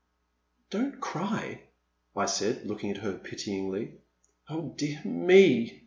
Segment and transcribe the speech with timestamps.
[0.71, 1.61] Don't cry,"
[2.15, 3.99] I said, looking at her pityingly.
[4.49, 5.79] Oh dear me